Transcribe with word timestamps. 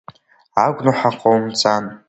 Агәнаҳа 0.65 1.09
ҟоумҵан! 1.19 1.83